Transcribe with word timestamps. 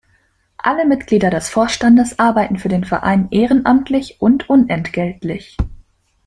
Alle 0.57 0.87
Mitglieder 0.87 1.29
des 1.29 1.49
Vorstandes 1.49 2.17
arbeiten 2.17 2.57
für 2.57 2.69
den 2.69 2.83
Verein 2.85 3.27
ehrenamtlich 3.29 4.19
und 4.19 4.49
unentgeltlich. 4.49 5.55